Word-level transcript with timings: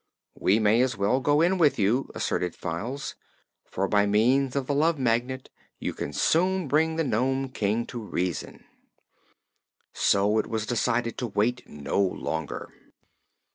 "We 0.33 0.57
may 0.57 0.81
as 0.81 0.97
well 0.97 1.19
go 1.19 1.35
with 1.53 1.77
you," 1.77 2.09
asserted 2.15 2.55
Files, 2.55 3.13
"for 3.67 3.87
by 3.87 4.07
means 4.07 4.55
of 4.55 4.65
the 4.65 4.73
Love 4.73 4.97
Magnet, 4.97 5.51
you 5.77 5.93
can 5.93 6.11
soon 6.11 6.67
bring 6.67 6.95
the 6.95 7.03
Nome 7.03 7.49
King 7.49 7.85
to 7.85 8.01
reason." 8.03 8.65
So 9.93 10.39
it 10.39 10.47
was 10.47 10.65
decided 10.65 11.19
to 11.19 11.27
wait 11.27 11.69
no 11.69 12.01
longer. 12.01 12.73